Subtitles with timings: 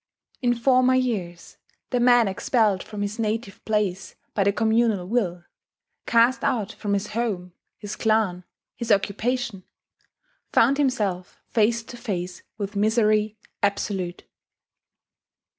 [0.41, 1.57] In former years
[1.91, 5.43] the man expelled from his native place by the communal will
[6.07, 8.43] cast out from his home, his clan,
[8.75, 9.63] his occupation
[10.51, 14.23] found himself face to face with misery absolute.